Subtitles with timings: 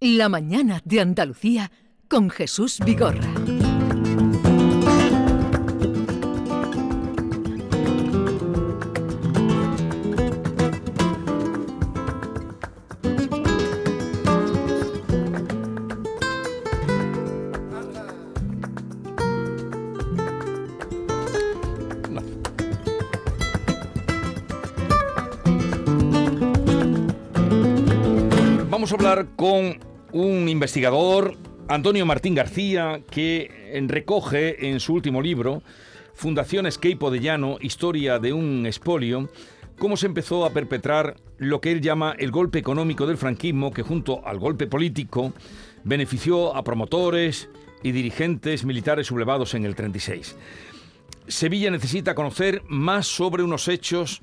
[0.00, 1.72] La mañana de Andalucía
[2.06, 3.26] con Jesús Vigorra.
[28.70, 31.36] Vamos a hablar con un investigador,
[31.68, 35.62] Antonio Martín García, que recoge en su último libro,
[36.14, 39.28] Fundación Escape de Llano, Historia de un Espolio,
[39.78, 43.82] cómo se empezó a perpetrar lo que él llama el golpe económico del franquismo, que
[43.82, 45.32] junto al golpe político
[45.84, 47.48] benefició a promotores
[47.82, 50.36] y dirigentes militares sublevados en el 36.
[51.28, 54.22] Sevilla necesita conocer más sobre unos hechos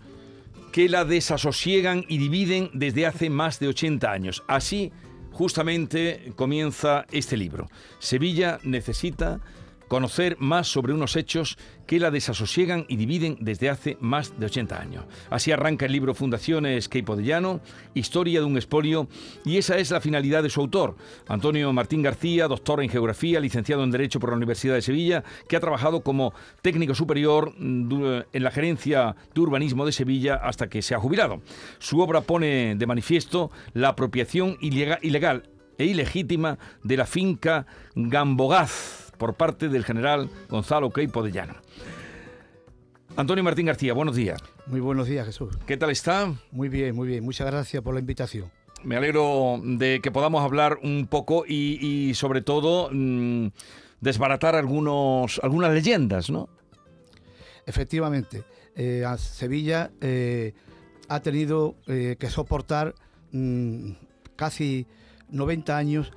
[0.73, 4.43] que la desasosiegan y dividen desde hace más de 80 años.
[4.47, 4.91] Así
[5.35, 7.67] justamente comienza este libro.
[7.99, 9.41] Sevilla necesita
[9.87, 14.79] conocer más sobre unos hechos que la desasosiegan y dividen desde hace más de 80
[14.79, 15.05] años.
[15.29, 16.89] Así arranca el libro Fundaciones
[17.23, 17.61] Llano,
[17.93, 19.07] Historia de un expolio,
[19.43, 20.95] y esa es la finalidad de su autor,
[21.27, 25.55] Antonio Martín García, doctor en Geografía, licenciado en Derecho por la Universidad de Sevilla, que
[25.55, 30.81] ha trabajado como técnico superior mm, en la Gerencia de Urbanismo de Sevilla hasta que
[30.81, 31.41] se ha jubilado.
[31.79, 39.35] Su obra pone de manifiesto la apropiación ilegal e ilegítima de la finca Gambogaz por
[39.35, 41.55] parte del general Gonzalo Queipo de Llano.
[43.17, 44.41] Antonio Martín García, buenos días.
[44.67, 45.57] Muy buenos días, Jesús.
[45.65, 46.33] ¿Qué tal está?
[46.51, 47.23] Muy bien, muy bien.
[47.23, 48.51] Muchas gracias por la invitación.
[48.83, 53.47] Me alegro de que podamos hablar un poco y, sobre todo mm,
[54.01, 56.49] desbaratar algunos, algunas leyendas, ¿no?
[57.65, 58.43] Efectivamente,
[58.75, 60.53] eh, Sevilla eh,
[61.07, 62.95] ha tenido eh, que soportar
[63.31, 63.91] mm,
[64.35, 64.87] casi
[65.29, 66.11] 90 años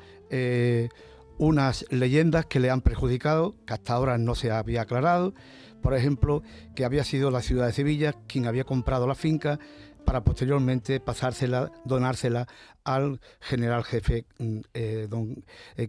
[1.39, 5.34] unas leyendas que le han perjudicado, que hasta ahora no se había aclarado.
[5.81, 6.42] Por ejemplo,
[6.75, 9.59] que había sido la ciudad de Sevilla quien había comprado la finca
[10.04, 12.49] para posteriormente pasársela, donársela
[12.82, 15.44] al general jefe mm, eh, don
[15.76, 15.87] eh.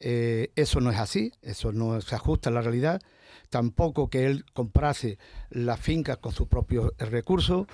[0.00, 3.00] Eh, eso no es así, eso no se ajusta a la realidad.
[3.50, 5.18] Tampoco que él comprase
[5.50, 7.66] la finca con sus propios recursos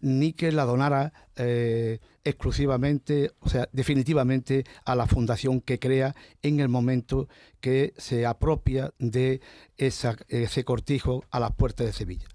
[0.00, 6.60] ni que la donara eh, exclusivamente, o sea, definitivamente a la fundación que crea en
[6.60, 7.28] el momento
[7.60, 9.40] que se apropia de
[9.76, 12.26] ese cortijo a las puertas de Sevilla.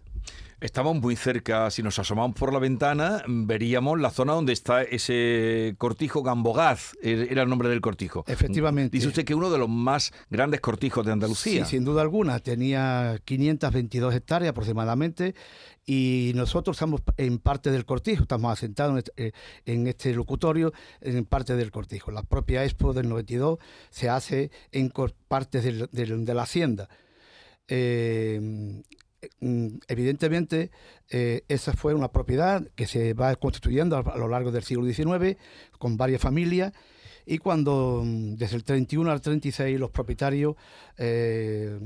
[0.66, 5.76] Estamos muy cerca, si nos asomamos por la ventana, veríamos la zona donde está ese
[5.78, 8.26] cortijo Gambogaz, er, era el nombre del cortijo.
[8.28, 8.98] Efectivamente.
[8.98, 11.66] Dice usted que uno de los más grandes cortijos de Andalucía.
[11.66, 15.36] Sí, sin duda alguna, tenía 522 hectáreas aproximadamente
[15.86, 21.56] y nosotros estamos en parte del cortijo, estamos asentados en este, este locutorio en parte
[21.56, 22.10] del cortijo.
[22.10, 23.60] La propia Expo del 92
[23.92, 24.92] se hace en
[25.28, 26.90] partes de la hacienda.
[27.68, 28.82] Eh,
[29.88, 30.72] evidentemente,
[31.10, 35.38] eh, esa fue una propiedad que se va constituyendo a, lo largo del siglo XIX
[35.78, 36.74] con varias familias
[37.26, 40.56] y cuando mm, desde el 31 al 36 los propietarios
[40.98, 41.78] eh,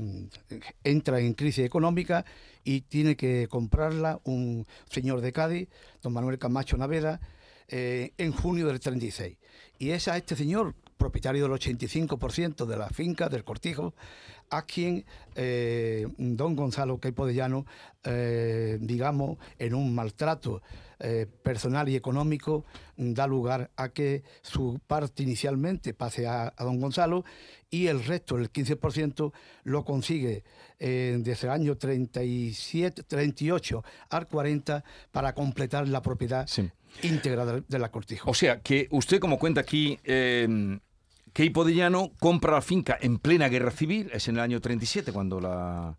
[0.84, 2.24] entran en crisis económica
[2.64, 5.68] y tiene que comprarla un señor de Cádiz,
[6.02, 7.20] don Manuel Camacho Naveda,
[7.68, 9.38] eh, en junio del 36.
[9.78, 13.94] Y es a este señor, propietario del 85% de la finca del cortijo,
[14.50, 17.66] a quien eh, don Gonzalo Caipo de Llano,
[18.04, 20.62] eh, digamos, en un maltrato
[21.42, 27.24] personal y económico, da lugar a que su parte inicialmente pase a, a don Gonzalo
[27.70, 29.32] y el resto, el 15%,
[29.64, 30.44] lo consigue
[30.82, 34.82] eh, desde el año 37, 38 al 40
[35.12, 36.48] para completar la propiedad
[37.02, 38.30] íntegra de, la cortijo.
[38.30, 39.98] O sea, que usted, como cuenta aquí,
[41.30, 45.12] eh, que Hipodillano compra la finca en plena guerra civil, es en el año 37
[45.12, 45.96] cuando la...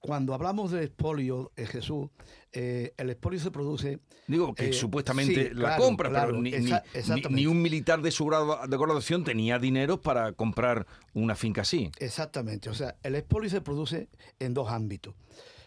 [0.00, 2.08] cuando hablamos de expolio, eh, Jesús,
[2.52, 4.00] eh, el expolio se produce...
[4.26, 9.24] Digo que eh, supuestamente la compra, pero ni, un militar de su grado de graduación
[9.24, 11.90] tenía dinero para comprar una finca así.
[11.98, 14.08] Exactamente, o sea, el expolio se produce
[14.38, 15.14] en dos ámbitos.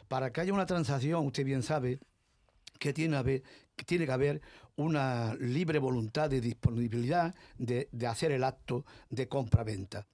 [0.08, 2.00] Para que haya una transacción, usted bien sabe
[2.78, 3.44] que tiene,
[3.86, 4.42] tiene que haber
[4.76, 10.06] una libre voluntad de disponibilidad de, hacer el acto de compra-venta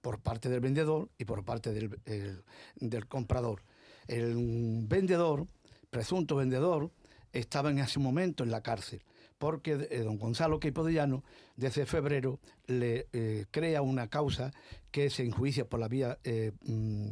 [0.00, 3.62] por parte del vendedor y por parte del, comprador.
[4.06, 5.46] El vendedor
[5.90, 6.90] presunto vendedor
[7.32, 9.02] estaba en ese momento en la cárcel,
[9.38, 11.22] porque eh, don Gonzalo Queipodellano
[11.56, 14.52] desde febrero le eh, crea una causa
[14.90, 17.10] que se enjuicia por la vía eh, mm,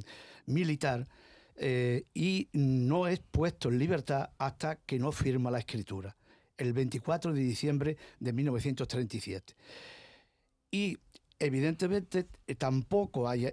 [1.56, 6.16] militar y no es puesto en libertad hasta que no firma la escritura.
[6.56, 9.54] el 24 de diciembre de 1937.
[10.70, 10.98] Y
[11.38, 13.52] evidentemente eh, tampoco hay,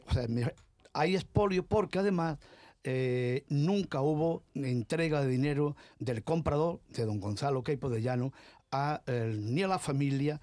[0.94, 2.38] hay expolio porque además
[2.84, 8.34] eh, nunca hubo entrega de dinero del comprador, de don Gonzalo Queipo de Llano,
[8.72, 10.42] ni a la familia,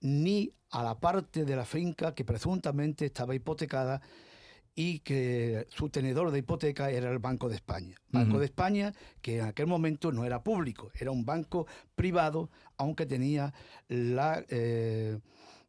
[0.00, 4.02] ni a la parte de la finca que presuntamente estaba hipotecada
[4.80, 7.96] y que su tenedor de hipoteca era el Banco de España.
[8.12, 11.66] Banco de España que en aquel momento no era público, era un banco
[11.96, 13.52] privado, aunque tenía
[13.88, 14.44] la...
[14.48, 15.18] Eh,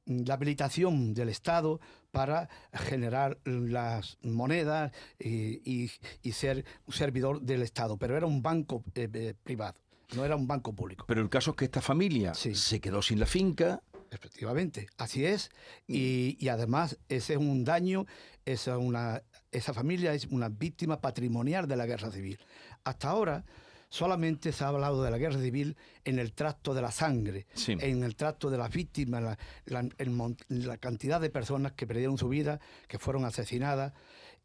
[0.05, 1.79] la habilitación del Estado
[2.09, 5.91] para generar las monedas y,
[6.31, 9.79] ser un servidor del Estado, pero era un banco eh, eh, privado,
[10.15, 11.05] no era un banco público.
[11.07, 13.83] Pero el caso es que esta familia se quedó sin la finca.
[14.11, 15.51] Efectivamente, así es.
[15.87, 18.05] Y, además ese es un daño,
[18.45, 19.21] esa, una,
[19.51, 22.39] esa familia es una víctima patrimonial de la guerra civil.
[22.83, 23.45] Hasta ahora
[23.89, 25.75] solamente se ha hablado de la guerra civil
[26.05, 31.29] en el tracto de la sangre, en el tracto de las víctimas, la, cantidad de
[31.29, 33.93] personas que perdieron su vida, que fueron asesinadas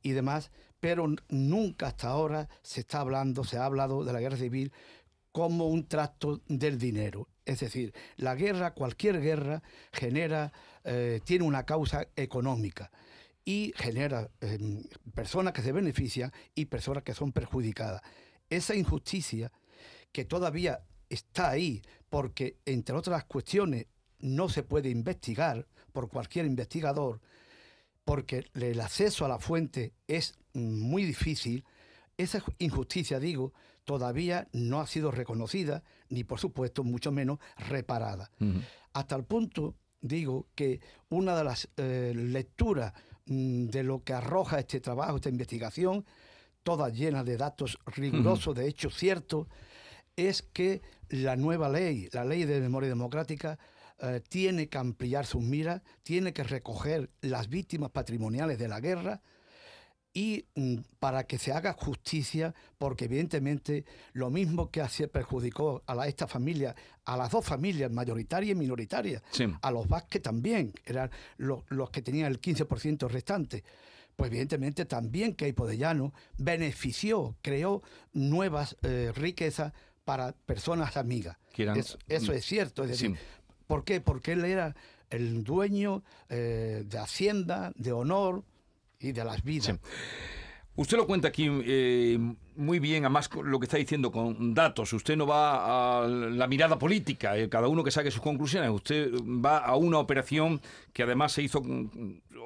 [0.02, 0.50] y demás,
[0.80, 4.72] pero nunca hasta ahora se está hablando, se ha hablado de la guerra civil
[5.32, 7.28] como un tracto del dinero.
[7.44, 9.62] Es decir, la guerra, cualquier guerra,
[9.92, 10.52] genera,
[10.84, 12.90] eh, tiene una causa económica
[13.44, 14.82] y genera em,
[15.14, 18.02] personas que se benefician y personas que son perjudicadas.
[18.48, 19.52] Esa injusticia
[20.12, 20.80] que todavía
[21.10, 23.86] está ahí, porque entre otras cuestiones
[24.20, 27.20] no se puede investigar por cualquier investigador,
[28.04, 31.64] porque el acceso a la fuente es muy difícil,
[32.16, 33.52] esa injusticia, digo,
[33.84, 38.30] todavía no ha sido reconocida, ni por supuesto, mucho menos reparada.
[38.92, 42.92] Hasta el punto, digo, que una de las eh, lecturas
[43.26, 46.04] mm, de lo que arroja este trabajo, esta investigación,
[46.62, 49.46] toda llena de datos rigurosos, de hechos ciertos,
[50.16, 53.58] es que la nueva ley, la ley de memoria democrática,
[54.00, 59.20] eh, tiene que ampliar sus miras, tiene que recoger las víctimas patrimoniales de la guerra
[60.14, 66.06] y mm, para que se haga justicia, porque evidentemente lo mismo que así perjudicó a
[66.06, 66.74] esta familia,
[67.04, 69.22] a las dos familias, mayoritaria y minoritaria,
[69.60, 73.64] a los Vázquez también, eran los, los que tenían el 15% restante
[74.16, 77.82] pues evidentemente también Keipo de Llano benefició, creó
[78.12, 79.72] nuevas eh, riquezas
[80.04, 81.36] para personas amigas.
[81.56, 82.84] eso, es cierto.
[82.84, 83.18] Es decir,
[83.66, 84.00] ¿Por qué?
[84.00, 84.74] Porque él era
[85.10, 88.44] el dueño eh, de Hacienda, de honor
[89.04, 89.74] y de las vidas.
[90.76, 92.18] Usted lo cuenta aquí eh,
[92.56, 94.92] muy bien, además lo que está diciendo con datos.
[94.92, 98.70] Usted no va a la mirada política, eh, cada uno que saque sus conclusiones.
[98.70, 100.60] Usted va a una operación
[100.92, 101.62] que además se hizo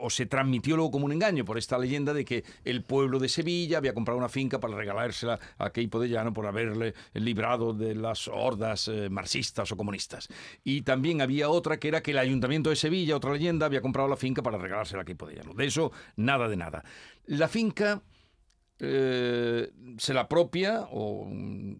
[0.00, 3.28] o se transmitió luego como un engaño por esta leyenda de que el pueblo de
[3.28, 7.94] Sevilla había comprado una finca para regalársela a Keipo de Llano por haberle librado de
[7.94, 10.28] las hordas eh, marxistas o comunistas.
[10.64, 14.08] Y también había otra que era que el ayuntamiento de Sevilla, otra leyenda, había comprado
[14.08, 15.55] la finca para regalársela a Keipo de Llano.
[15.55, 16.84] De eso, nada de nada.
[17.26, 18.02] La finca
[18.80, 21.76] eh, se la apropia o mm,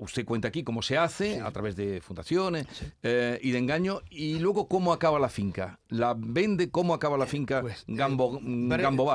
[0.00, 2.66] usted cuenta aquí cómo se hace a través de fundaciones
[3.02, 5.78] eh, y de engaño y luego cómo acaba la finca.
[5.88, 9.12] La vende, cómo acaba la finca pues, Gambo, mm, Gambo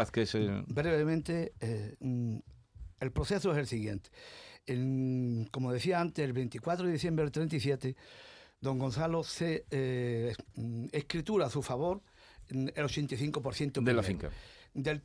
[0.67, 1.53] Brevemente,
[1.99, 2.37] mm,
[2.99, 4.09] el proceso es el siguiente.
[5.51, 7.95] como decía antes, el 24 de diciembre del 37,
[8.61, 10.33] don Gonzalo se eh,
[10.91, 12.01] escritura a su favor
[12.49, 14.30] el 85% de la finca.
[14.73, 15.01] Del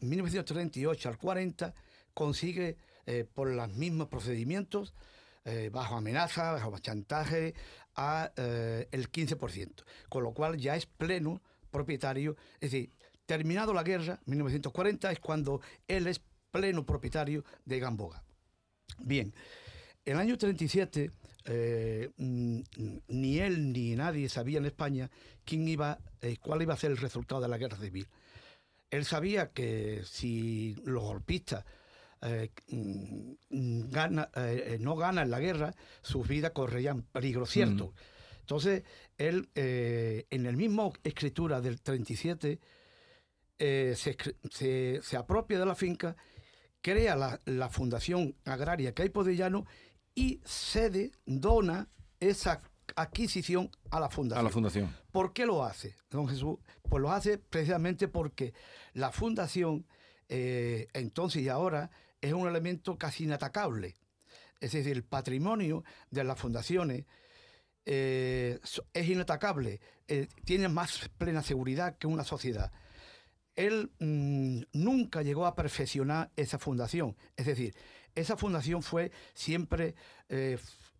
[0.00, 1.74] 1938 al 40
[2.14, 2.76] consigue
[3.06, 4.94] eh, por los mismos procedimientos,
[5.44, 7.54] eh, bajo amenaza, bajo chantaje,
[7.94, 12.90] a eh, el 15%, con lo cual ya es pleno propietario, es decir,
[13.26, 18.22] terminado la guerra, 1940 es cuando él es pleno propietario de Gamboga.
[18.98, 19.34] Bien,
[20.04, 21.10] en el año 37
[21.46, 22.60] mm,
[23.08, 25.10] ni él ni nadie sabía en España
[25.44, 25.98] quién iba,
[26.40, 28.08] cuál iba a ser el resultado de la guerra civil.
[28.90, 31.64] Él sabía que si los golpistas
[32.22, 37.92] eh, mm, eh, eh, no ganan la guerra, sus vidas correrían peligro cierto.
[38.40, 38.84] Entonces,
[39.18, 42.60] él, en el mismo escritura del 37,
[43.58, 44.16] se,
[45.02, 46.16] se, apropia de la finca,
[46.80, 49.66] crea la, la Fundación Agraria Caipo de Llano
[50.16, 52.60] y cede, dona esa
[52.96, 54.40] adquisición a la fundación.
[54.40, 54.96] A la fundación.
[55.12, 56.58] ¿Por qué lo hace, don Jesús?
[56.88, 58.54] Pues lo hace precisamente porque
[58.94, 59.86] la fundación,
[60.28, 63.94] eh, entonces y ahora, es un elemento casi inatacable.
[64.58, 67.04] Es decir, el patrimonio de las fundaciones
[67.84, 68.58] eh,
[68.94, 72.72] es inatacable, eh, tiene más plena seguridad que una sociedad.
[73.54, 77.16] Él mm, nunca llegó a perfeccionar esa fundación.
[77.36, 77.74] Es decir,
[78.16, 79.94] esa fundación fue siempre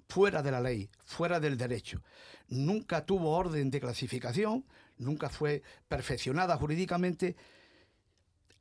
[0.08, 2.02] fuera de la ley, fuera del derecho.
[2.48, 4.64] Nunca tuvo orden de clasificación,
[4.98, 7.36] nunca fue perfeccionada jurídicamente,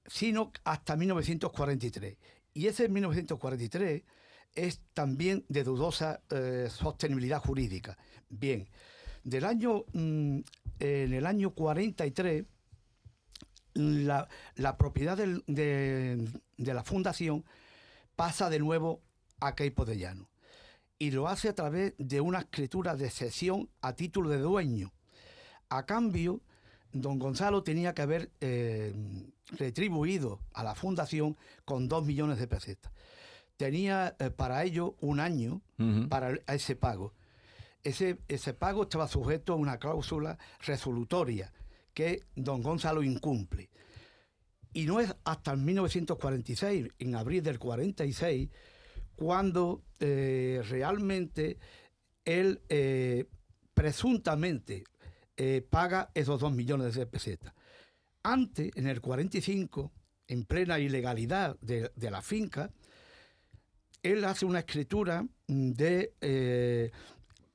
[0.07, 2.17] sino hasta 1943.
[2.53, 4.03] Y ese 1943
[4.55, 7.97] es también de dudosa eh, sostenibilidad jurídica.
[8.29, 8.67] Bien,
[9.23, 10.39] del año, mm,
[10.79, 12.45] en el año 43,
[13.73, 14.27] la,
[14.77, 17.43] propiedad de, la fundación
[18.15, 19.01] pasa de nuevo
[19.39, 20.29] a Queipo de Llano
[20.97, 24.93] y lo hace a través de una escritura de cesión a título de dueño.
[25.69, 26.41] A cambio,
[26.93, 28.93] don Gonzalo tenía que haber eh,
[29.57, 32.91] retribuido a la fundación con dos millones de pesetas.
[33.57, 35.61] Tenía eh, para ello un año
[36.09, 37.13] para ese pago.
[37.83, 41.53] Ese, ese pago estaba sujeto a una cláusula resolutoria
[41.93, 43.69] que don Gonzalo incumple.
[44.75, 48.49] Y no es hasta 1946, en abril del 46,
[49.15, 51.57] cuando eh, realmente
[52.25, 53.23] él eh,
[53.73, 54.83] presuntamente
[55.37, 57.53] eh, paga esos dos millones de pesetas.
[58.21, 59.93] Antes, en el 45,
[60.27, 62.69] en plena ilegalidad de, la finca,
[64.03, 66.91] él hace una escritura de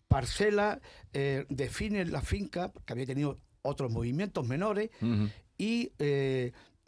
[0.09, 0.81] parcela,
[1.13, 4.89] define la finca, que había tenido otros movimientos menores,
[5.59, 5.93] y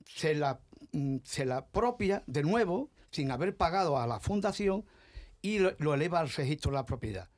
[0.07, 0.61] se, la,
[0.93, 4.85] mm, se la propia de nuevo sin haber pagado a la fundación
[5.43, 7.29] y lo, eleva al registro de la propiedad.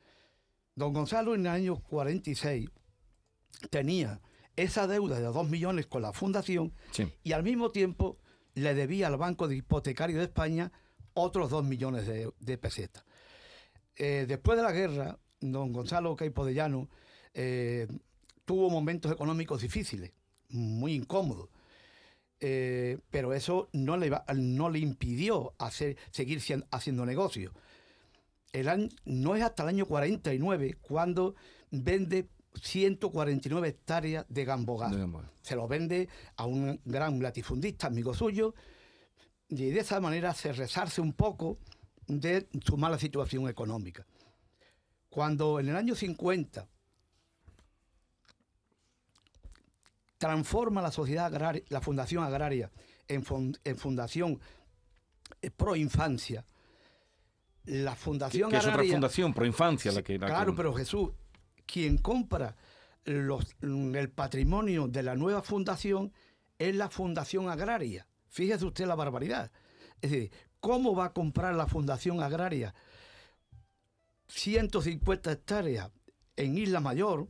[0.75, 2.69] Don Gonzalo en el año 46
[3.71, 4.21] tenía
[4.57, 6.73] esa deuda de 2 millones con la fundación
[7.23, 8.19] y al mismo tiempo
[8.55, 10.71] le debía al Banco de Hipotecario de España
[11.15, 13.05] otros 2 millones de, pesetas.
[13.97, 16.89] Eh, después de la guerra, don Gonzalo Caipodellano
[17.33, 17.89] eh,
[18.45, 20.13] tuvo momentos económicos difíciles,
[20.51, 21.49] muy incómodos.
[22.47, 27.55] Eh, pero eso no le, no le impidió hacer, seguir haciendo negocio.
[28.53, 31.37] El no es hasta el año 49 cuando
[31.71, 32.29] vende
[32.61, 34.95] 149 hectáreas de gambogás.
[35.41, 38.55] Se lo vende a un gran latifundista, amigo suyo,
[39.49, 41.57] y de esa manera se resarce un poco
[42.07, 44.07] de su mala situación económica.
[45.09, 46.69] Cuando en el año 50
[50.25, 52.71] transforma la sociedad agraria, la fundación agraria
[53.09, 53.23] en,
[53.77, 54.41] fundación
[55.43, 56.47] eh, pro infancia.
[57.67, 61.11] La fundación que es otra fundación pro infancia la que claro, pero Jesús,
[61.67, 62.57] quien compra
[63.05, 66.11] el patrimonio de la nueva fundación
[66.59, 68.07] es la fundación agraria.
[68.29, 69.53] Fíjese usted la barbaridad.
[70.01, 72.75] Es decir, ¿cómo va a comprar la fundación agraria
[74.29, 75.91] 150 hectáreas
[76.37, 77.29] en Isla Mayor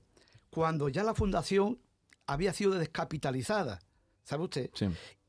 [0.51, 1.81] cuando ya la fundación
[2.27, 3.81] había sido descapitalizada,
[4.25, 4.71] ¿sabe usted?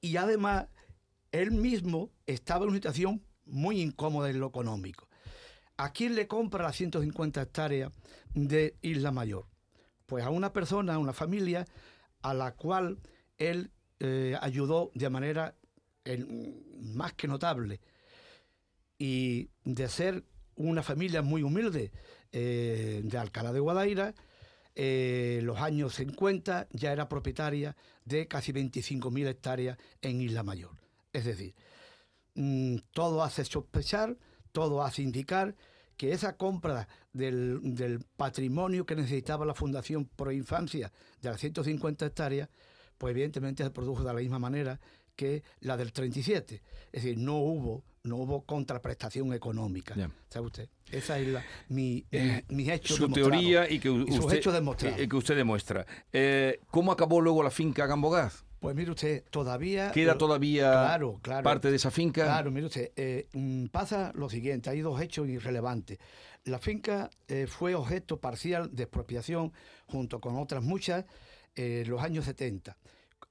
[0.01, 0.67] Y además,
[1.31, 5.07] él mismo estaba en una situación muy incómoda en lo económico.
[5.77, 7.91] ¿A quién le compra las 150 hectáreas
[8.33, 9.45] de Isla Mayor?
[10.05, 11.65] Pues a una persona, a una familia
[12.21, 12.99] a la cual
[13.37, 15.55] él eh, ayudó de manera
[16.79, 17.81] más que notable.
[18.97, 20.23] Y de ser
[20.55, 21.91] una familia muy humilde
[22.31, 24.13] eh, de Alcalá de Guadaira,
[24.75, 30.77] eh, los años 50 ya era propietaria de casi 25.000 hectáreas en Isla Mayor.
[31.13, 31.55] Es decir,
[32.35, 34.17] mm, todo hace sospechar,
[34.51, 35.55] todo hace indicar
[35.95, 40.91] que esa compra del, patrimonio que necesitaba la Fundación Pro Infancia
[41.21, 42.49] de las 150 hectáreas,
[42.97, 44.79] pues evidentemente se produjo de la misma manera
[45.15, 46.61] que la del 37.
[46.91, 49.95] Es decir, no hubo, no hubo contraprestación económica.
[50.29, 50.69] ¿Sabe usted?
[50.91, 55.85] Esa es la, mi, eh, hecho Su teoría y que usted, y que usted demuestra.
[56.13, 58.43] Eh, ¿Cómo acabó luego la finca Gambogaz?
[58.59, 59.91] Pues mire usted, todavía...
[59.91, 60.97] ¿Queda todavía
[61.43, 62.23] parte de esa finca?
[62.23, 65.99] Claro, mire usted, eh, mm, pasa lo siguiente, hay dos hechos irrelevantes.
[66.45, 67.09] La finca
[67.47, 69.51] fue objeto parcial de expropiación
[69.87, 71.05] junto con otras muchas
[71.55, 72.77] en los años 70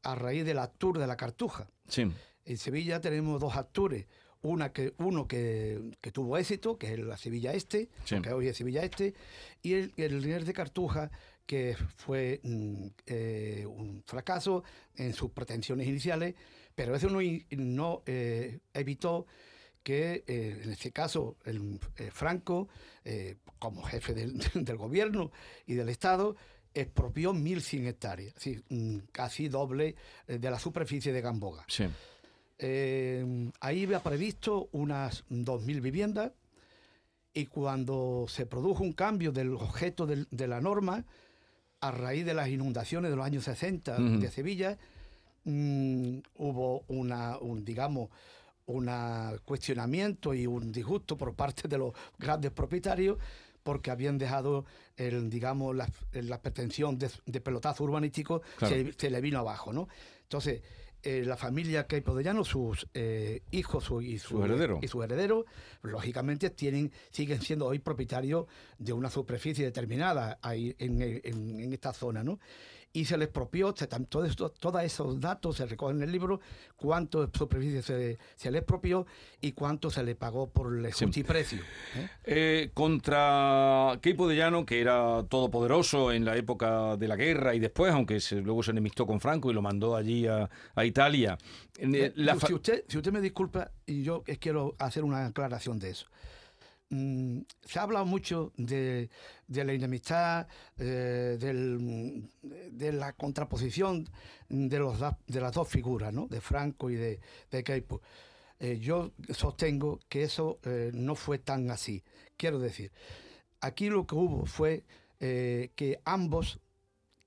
[0.04, 1.68] a raíz del actur de la Cartuja.
[1.88, 2.10] Sí.
[2.44, 4.06] En Sevilla tenemos dos actures.
[4.42, 5.80] Una que, uno que,
[6.12, 7.88] tuvo éxito, que es la Sevilla Este,
[8.22, 9.14] que hoy es Sevilla Este,
[9.62, 11.10] y el, el de Cartuja,
[11.46, 14.62] que fue mm, eh, un fracaso
[14.96, 16.34] en sus pretensiones iniciales,
[16.74, 17.20] pero eso no,
[17.50, 19.26] no eh, evitó
[19.82, 21.80] que eh, en este caso el,
[22.10, 22.68] Franco,
[23.58, 25.30] como jefe del, del, gobierno
[25.66, 26.36] y del Estado,
[26.74, 28.34] expropió 1.100 hectáreas,
[28.68, 29.94] mm, casi doble
[30.26, 31.64] eh, de la superficie de Gamboga.
[31.68, 31.84] Sí.
[32.58, 36.32] Eh, ahí había previsto unas 2.000 viviendas
[37.32, 41.04] y cuando se produjo un cambio del objeto de, la norma,
[41.80, 44.78] a raíz de las inundaciones de los años 60 de Sevilla,
[45.44, 48.10] mm, hubo una, un, digamos,
[48.66, 48.88] un
[49.44, 53.18] cuestionamiento y un disgusto por parte de los grandes propietarios
[53.64, 54.64] porque habían dejado,
[54.96, 58.74] el, digamos, la, la pretensión de, de pelotazo urbanístico, Claro.
[58.76, 59.88] se, se le vino abajo, ¿no?
[60.22, 60.62] Entonces,
[61.02, 64.78] eh, la familia Queipo de Llano, sus eh, hijos su- y, Su heredero.
[64.80, 65.44] y sus herederos,
[65.82, 68.46] lógicamente tienen, siguen siendo hoy propietarios
[68.78, 72.38] de una superficie determinada ahí en, en- en esta zona, ¿no?
[72.96, 76.40] Y se les expropió, se todo esto, todos esos datos se recogen en el libro,
[76.76, 79.04] cuánto superficie se, se le expropió
[79.40, 81.04] y cuánto se le pagó por el Sí.
[81.04, 81.58] justiprecio.
[81.96, 82.08] ¿eh?
[82.24, 87.58] Eh, contra Keipo de Llano, que era todopoderoso en la época de la guerra y
[87.58, 91.36] después, aunque se- luego se enemistó con Franco y lo mandó allí a, a Italia.
[91.78, 95.90] Eh, la si, usted, si usted me disculpa, y yo quiero hacer una aclaración de
[95.90, 96.06] eso.
[96.94, 99.10] Mm, se ha hablado mucho de,
[99.48, 100.46] de la enemistad,
[100.78, 102.28] eh, del, mm,
[102.70, 104.08] de la contraposición
[104.48, 106.28] de, los, de las dos figuras, ¿no?
[106.28, 107.20] de Franco y de,
[107.50, 108.00] de Queipo.
[108.60, 112.04] Eh, yo sostengo que eso eh, no fue tan así.
[112.36, 112.92] Quiero decir,
[113.60, 114.84] aquí lo que hubo fue
[115.18, 116.60] que ambos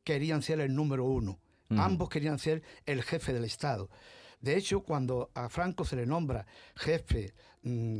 [0.04, 1.40] querían ser el número uno.
[1.72, 3.90] Ambos querían ser el jefe del Estado.
[4.40, 6.46] De hecho, cuando a Franco se le nombra
[6.76, 7.34] jefe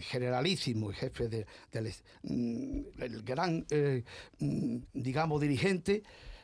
[0.02, 1.94] generalísimo y jefe de- del
[2.24, 4.04] mm, gran, eh,
[4.40, 6.04] mm, digamos, dirigente,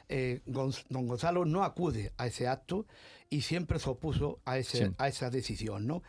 [0.10, 2.86] eh, don Gonzalo no acude a ese acto
[3.30, 4.94] y siempre se opuso a, ese, Sí.
[4.98, 6.04] a esa decisión, ¿no?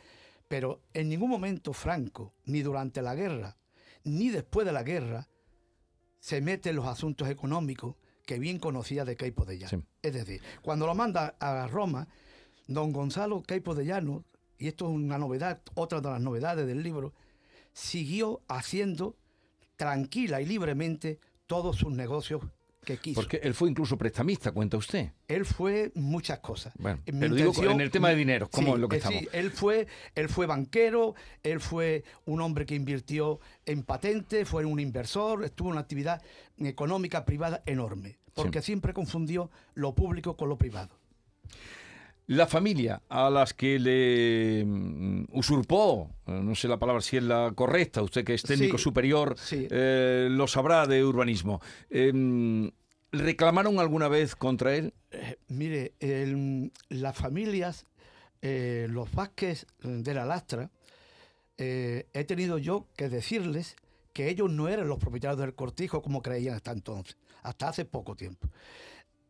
[0.49, 3.57] Pero en ningún momento Franco, ni durante la guerra,
[4.05, 5.29] ni después de la guerra,
[6.21, 9.71] se mete en los asuntos económicos que bien conocía de Queipo de Llano.
[9.83, 9.85] Sí.
[10.03, 12.09] Es decir, cuando lo manda a Roma,
[12.67, 14.25] don Gonzalo Queipo de Llano,
[14.59, 17.13] y esto es una novedad, otra de las novedades del libro,
[17.73, 19.17] siguió haciendo
[19.77, 22.43] tranquila y libremente todos sus negocios
[22.85, 23.21] que quiso.
[23.21, 25.11] Porque él fue incluso prestamista, cuenta usted.
[25.27, 26.73] Él fue muchas cosas.
[26.79, 29.15] Bueno, pero digo en el tema de dinero, ¿cómo Sí, es lo que eh, sí,
[29.15, 29.35] estamos?
[29.35, 34.79] él fue, él fue banquero, él fue un hombre que invirtió en patentes, fue un
[34.79, 36.23] inversor, estuvo en una actividad
[36.59, 40.97] económica privada enorme, porque siempre confundió lo público con lo privado.
[42.27, 47.23] La familia a las que le mm, usurpó, eh, no sé la palabra si es
[47.23, 49.69] la correcta, usted que es técnico Sí, superior sí.
[49.71, 51.61] eh, lo sabrá de urbanismo.
[51.91, 52.71] Eh,
[53.13, 54.95] ¿Reclamaron alguna vez contra él?
[55.11, 57.87] Eh, mire, el- las familias,
[58.43, 60.71] los Vázquez de la Lastra,
[61.57, 63.77] he tenido yo que decirles
[64.13, 68.17] que ellos no eran los propietarios del cortijo como creían hasta entonces, hasta hace poco
[68.17, 68.49] tiempo.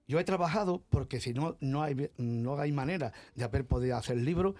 [0.06, 4.18] Yo he trabajado porque si no, no hay, no hay manera de haber podido hacer
[4.18, 4.54] el libro,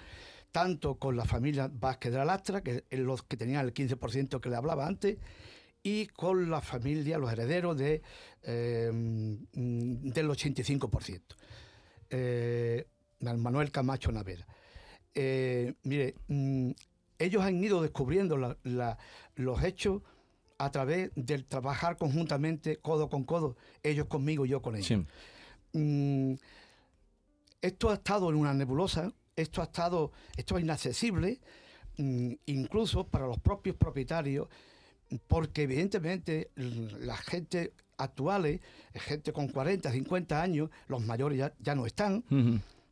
[0.53, 4.41] tanto con la familia Vázquez de la Lastra, que es los que tenían el 15%
[4.41, 5.19] que le hablaba antes,
[5.83, 8.01] y con la familia, los herederos de,
[8.43, 11.21] eh, del 85%.
[12.09, 12.87] Eh,
[13.21, 14.47] Manuel Camacho Navera.
[15.15, 16.71] Eh, mire, mm,
[17.19, 20.03] ellos han ido descubriendo los hechos
[20.59, 25.07] a través del trabajar conjuntamente, codo con codo, ellos conmigo y yo con ellos.
[25.75, 26.35] Mm,
[27.61, 31.41] esto ha estado en una nebulosa, esto ha estado, esto es inaccesible,
[31.97, 34.49] mm, incluso para los propios propietarios,
[35.27, 38.61] porque evidentemente l- la gente actuales,
[38.95, 42.25] gente con 40, 50 años, los mayores ya, ya no están,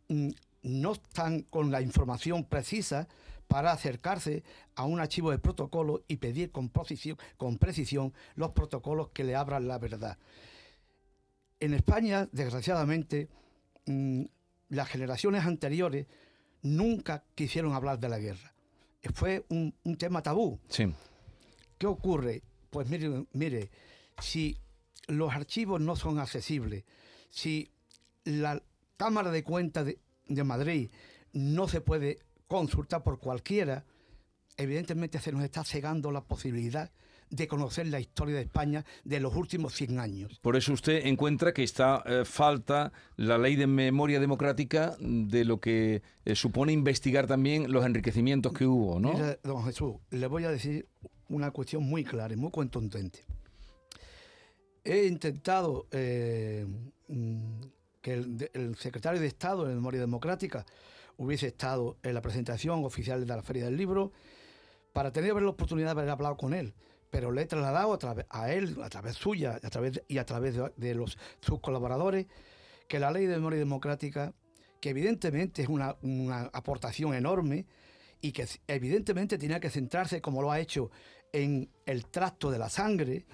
[0.09, 0.29] mm,
[0.65, 3.09] no están con la información precisa
[3.49, 4.45] para acercarse
[4.77, 9.35] a un archivo de protocolo y pedir con precisión, con precisión los protocolos que le
[9.35, 10.19] abran la verdad.
[11.63, 13.29] En España, desgraciadamente,
[13.87, 14.25] mm,
[14.71, 16.09] las generaciones anteriores
[16.63, 18.53] nunca quisieron hablar de la guerra.
[19.15, 20.59] Fue un, un tema tabú.
[20.69, 20.93] Sí.
[21.79, 22.43] ¿Qué ocurre?
[22.69, 23.71] Pues mire, mire,
[24.21, 24.59] si
[25.07, 26.83] los archivos no son accesibles,
[27.31, 27.71] si
[28.25, 28.61] la
[28.97, 30.91] Cámara de Cuentas de, de Madrid
[31.33, 33.85] no se puede consultar por cualquiera,
[34.57, 36.91] evidentemente se nos está cegando la posibilidad
[37.33, 40.39] de conocer la historia de España de los últimos 100 años.
[40.43, 45.59] Por eso usted encuentra que está eh, falta la ley de memoria democrática de lo
[45.59, 49.15] que eh, supone investigar también los enriquecimientos que hubo, ¿no?
[49.15, 50.87] Mira, don Jesús, le voy a decir
[51.29, 53.25] una cuestión muy clara y muy contundente.
[54.85, 56.67] He intentado eh,
[57.09, 57.61] mm,
[58.03, 60.67] que el, el secretario de Estado de Memoria Democrática
[61.17, 64.13] hubiese estado en la presentación oficial de la Feria del Libro
[64.93, 66.75] para tener la oportunidad de haber hablado con él.
[67.13, 70.25] Pero le he trasladado a, través- a él, a través suya a través y a
[70.25, 72.27] través de, de los, sus colaboradores,
[72.89, 74.33] que la ley de memoria democrática,
[74.81, 77.67] que evidentemente es una, una aportación enorme,
[78.23, 80.91] y que evidentemente tenía que centrarse, como lo ha hecho,
[81.33, 83.27] en el tracto de la sangre,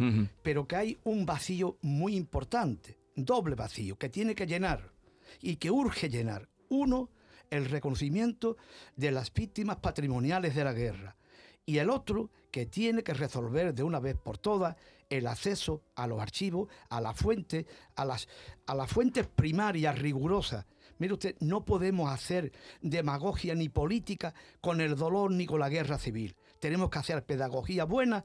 [0.42, 4.90] pero que hay un vacío muy importante, doble vacío, que tiene que llenar
[5.40, 6.48] y que urge llenar.
[6.68, 7.10] Uno,
[7.50, 8.56] el reconocimiento
[8.96, 11.14] de las víctimas patrimoniales de la guerra.
[11.68, 14.74] Y el otro, que tiene que resolver de una vez por todas
[15.10, 18.26] el acceso a los archivos, a la fuente, a las,
[18.64, 20.64] a las fuentes primarias rigurosas.
[20.96, 25.98] Mire usted, no podemos hacer demagogia ni política con el dolor ni con la guerra
[25.98, 26.36] civil.
[26.58, 28.24] Tenemos que hacer pedagogía buena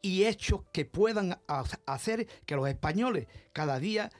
[0.00, 1.40] y hechos que puedan
[1.86, 4.12] hacer que los españoles cada día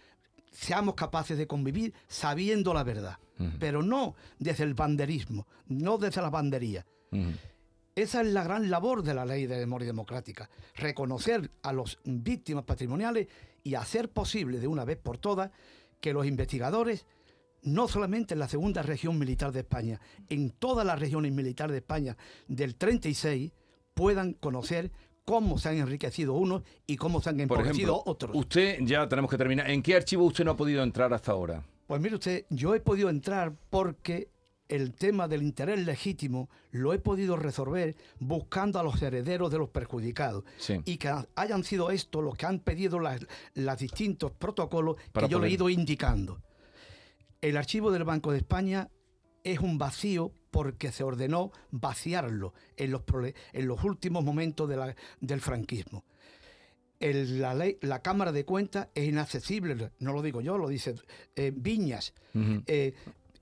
[0.51, 3.21] seamos capaces de convivir sabiendo la verdad,
[3.61, 6.85] pero no desde el banderismo, no desde la bandería.
[7.97, 12.65] Esa es la gran labor de la ley de memoria democrática, reconocer a las víctimas
[12.65, 13.27] patrimoniales
[13.65, 15.51] y hacer posible de una vez por todas
[15.99, 17.07] que los investigadores,
[17.63, 21.79] no solamente en la segunda región militar de España, en todas las regiones militares de
[21.79, 23.53] España del 36,
[23.95, 24.93] puedan conocer
[25.25, 28.37] cómo se han enriquecido unos y cómo se han empobrecido otros.
[28.37, 31.65] Usted, ya tenemos que terminar, ¿en qué archivo usted no ha podido entrar hasta ahora?
[31.87, 34.29] Pues mire usted, yo he podido entrar porque
[34.69, 39.69] el tema del interés legítimo lo he podido resolver buscando a los herederos de los
[39.69, 40.45] perjudicados
[40.85, 45.49] y que hayan sido estos los que han pedido los distintos protocolos que yo le
[45.49, 46.41] he ido indicando.
[47.41, 48.89] El archivo del Banco de España
[49.45, 53.03] es un vacío porque se ordenó vaciarlo en los,
[53.53, 54.69] en los últimos momentos
[55.21, 56.05] del franquismo.
[56.99, 60.97] la, ley, la Cámara de Cuentas es inaccesible, no lo digo yo, lo dice
[61.37, 62.15] eh, Viñas.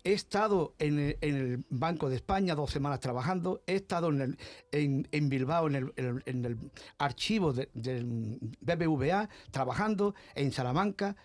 [0.07, 4.37] He estado en el, Banco de España dos semanas trabajando, he estado en,
[4.71, 6.59] en, Bilbao en el,
[6.99, 11.17] archivo del BBVA trabajando, en Salamanca,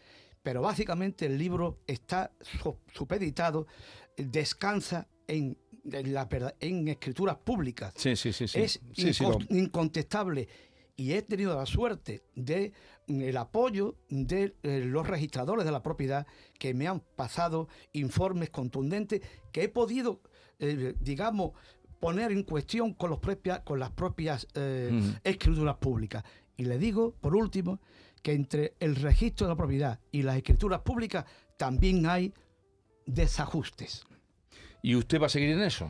[0.41, 2.31] pero básicamente el libro está
[2.93, 3.67] supeditado,
[4.15, 6.27] descansa en, la,
[6.61, 7.93] en escrituras públicas.
[7.97, 8.45] Sí, sí, sí.
[8.55, 8.79] Es
[9.49, 10.47] incontestable
[10.95, 12.73] y he tenido la suerte de
[13.09, 19.21] el apoyo de eh, los registradores de la propiedad que me han pasado informes contundentes
[19.51, 20.21] que he podido,
[20.59, 21.51] eh, digamos,
[21.99, 26.23] poner en cuestión con, los propias, con las propias eh, escrituras públicas.
[26.55, 27.79] Y le digo, por último,
[28.21, 31.25] que entre el registro de la propiedad y las escrituras públicas
[31.57, 32.33] también hay
[33.05, 34.05] desajustes.
[34.81, 35.89] ¿Y usted va a seguir en eso?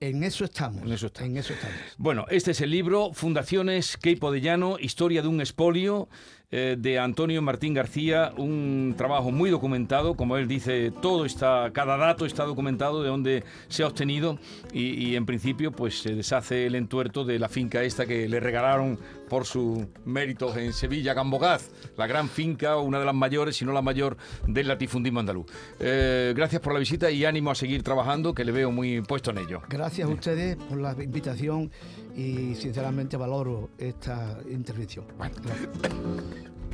[0.00, 0.82] En eso estamos.
[0.82, 1.78] En eso, estamos.
[1.96, 6.08] Bueno, este es el libro Fundaciones Queipo de Llano, Historia de un expolio,
[6.56, 11.96] eh, de Antonio Martín García, un trabajo muy documentado, como él dice, todo está, cada
[11.96, 14.38] dato está documentado de dónde se ha obtenido
[14.72, 19.00] y, en principio pues se deshace el entuerto de la finca esta que le regalaron
[19.28, 23.72] por su mérito en Sevilla, Gambogaz, la gran finca, una de las mayores, si no
[23.72, 25.46] la mayor del latifundismo andaluz.
[25.80, 29.32] Eh, gracias por la visita y ánimo a seguir trabajando, que le veo muy puesto
[29.32, 29.62] en ello.
[29.68, 31.72] Gracias a ustedes por la invitación
[32.14, 35.06] y sinceramente valoro esta intervención.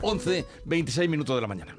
[0.02, 1.76] 11, 26 minutos de la mañana.